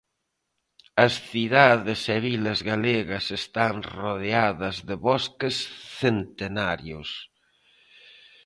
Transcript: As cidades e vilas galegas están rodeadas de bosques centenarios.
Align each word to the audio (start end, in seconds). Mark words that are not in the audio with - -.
As 1.05 1.13
cidades 1.31 2.01
e 2.15 2.17
vilas 2.27 2.59
galegas 2.71 3.25
están 3.41 3.75
rodeadas 3.99 4.75
de 4.87 4.95
bosques 5.07 5.55
centenarios. 6.01 7.09